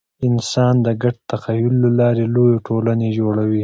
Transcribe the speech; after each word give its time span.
انسانان 0.27 0.75
د 0.85 0.87
ګډ 1.03 1.15
تخیل 1.31 1.73
له 1.83 1.89
لارې 1.99 2.23
لویې 2.35 2.57
ټولنې 2.67 3.07
جوړوي. 3.17 3.59